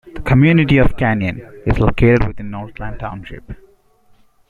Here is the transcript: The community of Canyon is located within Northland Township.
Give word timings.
The 0.11 0.19
community 0.21 0.77
of 0.77 0.97
Canyon 0.97 1.41
is 1.67 1.77
located 1.77 2.25
within 2.25 2.49
Northland 2.49 2.99
Township. 2.99 3.51